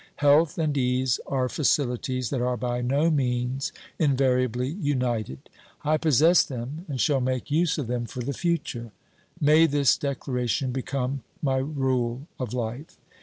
Health 0.15 0.57
and 0.57 0.75
ease 0.75 1.19
are 1.27 1.47
facilities 1.47 2.31
that 2.31 2.41
are 2.41 2.57
by 2.57 2.81
no 2.81 3.11
means 3.11 3.71
invariably 3.99 4.67
united; 4.69 5.47
I 5.83 5.97
possess 5.97 6.41
them 6.41 6.85
and 6.89 6.99
shall 6.99 7.21
make 7.21 7.51
use 7.51 7.77
of 7.77 7.85
them 7.85 8.07
for 8.07 8.21
the 8.21 8.33
future. 8.33 8.89
May 9.39 9.67
this 9.67 9.95
declaration 9.95 10.71
become 10.71 11.21
my 11.43 11.57
rule 11.57 12.25
of 12.39 12.51
life 12.51 12.97